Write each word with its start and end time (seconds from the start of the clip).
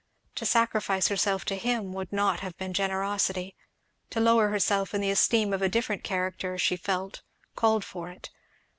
To 0.33 0.47
sacrifice 0.47 1.09
herself 1.09 1.45
to 1.45 1.55
him 1.55 1.93
would 1.93 2.11
not 2.11 2.39
have 2.39 2.57
been 2.57 2.73
generosity, 2.73 3.55
to 4.09 4.19
lower 4.19 4.47
herself 4.49 4.95
in 4.95 5.01
the 5.01 5.11
esteem 5.11 5.53
of 5.53 5.61
a 5.61 5.69
different 5.69 6.03
character, 6.03 6.57
she 6.57 6.75
felt, 6.75 7.21
called 7.55 7.85
for 7.85 8.09
it. 8.09 8.31